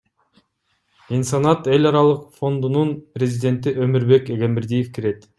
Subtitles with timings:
[1.17, 5.29] Инсанат эл аралык фондунун президенти Өмурбек Эгембердиев кирет.